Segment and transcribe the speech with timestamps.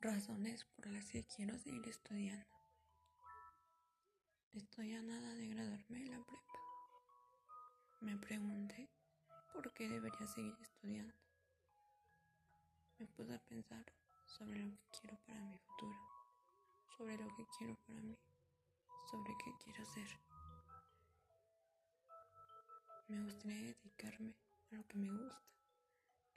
[0.00, 2.46] Razones por las que quiero seguir estudiando.
[4.52, 6.58] Estoy a nada de graduarme de la prepa.
[8.02, 8.88] Me pregunté
[9.52, 11.12] por qué debería seguir estudiando.
[13.00, 13.84] Me puse a pensar
[14.24, 15.98] sobre lo que quiero para mi futuro,
[16.96, 18.16] sobre lo que quiero para mí,
[19.10, 20.20] sobre qué quiero hacer.
[23.08, 24.36] Me gustaría dedicarme
[24.70, 25.42] a lo que me gusta,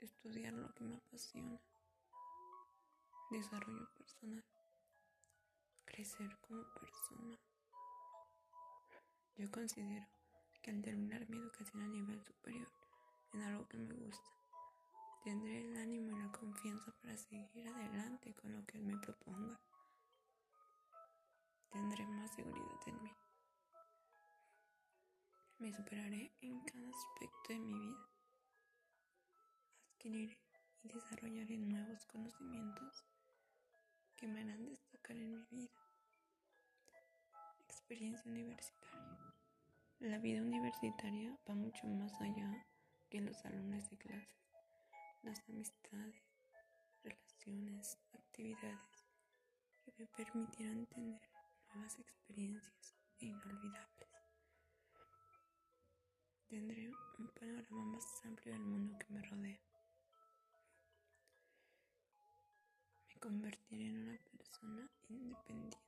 [0.00, 1.60] estudiar lo que me apasiona
[3.32, 4.44] desarrollo personal,
[5.84, 7.38] crecer como persona.
[9.36, 10.06] Yo considero
[10.60, 12.68] que al terminar mi educación a nivel superior
[13.32, 14.30] en algo que me gusta,
[15.24, 19.58] tendré el ánimo y la confianza para seguir adelante con lo que me proponga.
[21.70, 23.10] Tendré más seguridad en mí.
[25.58, 28.08] Me superaré en cada aspecto de mi vida.
[29.94, 30.38] Adquiriré
[30.82, 33.04] y desarrollaré nuevos conocimientos
[34.22, 35.74] que me harán destacar en mi vida.
[37.64, 39.34] Experiencia universitaria.
[39.98, 42.64] La vida universitaria va mucho más allá
[43.10, 44.38] que los salones de clases.
[45.24, 46.22] Las amistades,
[47.02, 49.08] relaciones, actividades
[49.84, 51.20] que me permitirán tener
[51.74, 54.08] nuevas experiencias inolvidables.
[56.46, 59.71] Tendré un panorama más amplio del mundo que me rodea.
[63.22, 65.78] Convertiré en una persona independiente,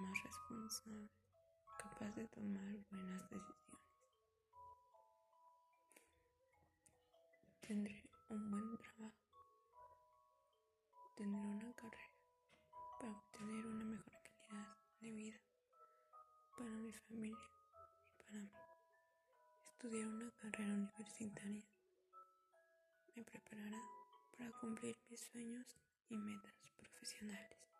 [0.00, 1.08] más responsable,
[1.78, 3.86] capaz de tomar buenas decisiones.
[7.60, 9.16] Tendré un buen trabajo,
[11.16, 12.12] tendré una carrera
[12.98, 15.40] para obtener una mejor calidad de vida
[16.58, 17.48] para mi familia
[18.08, 18.50] y para mí.
[19.70, 21.64] Estudiar una carrera universitaria
[23.14, 24.01] me preparará
[24.42, 25.66] para cumplir mis sueños
[26.08, 27.71] y metas profesionales.